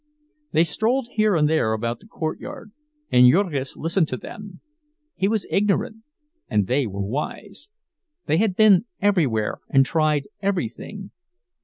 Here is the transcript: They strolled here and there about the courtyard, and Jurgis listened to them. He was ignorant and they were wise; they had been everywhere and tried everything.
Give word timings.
They 0.51 0.63
strolled 0.63 1.09
here 1.11 1.35
and 1.35 1.47
there 1.47 1.73
about 1.73 1.99
the 1.99 2.07
courtyard, 2.07 2.71
and 3.11 3.31
Jurgis 3.31 3.77
listened 3.77 4.07
to 4.07 4.17
them. 4.17 4.59
He 5.13 5.27
was 5.27 5.45
ignorant 5.51 5.97
and 6.49 6.65
they 6.65 6.87
were 6.87 7.05
wise; 7.05 7.69
they 8.25 8.37
had 8.37 8.55
been 8.55 8.85
everywhere 8.99 9.59
and 9.69 9.85
tried 9.85 10.25
everything. 10.41 11.11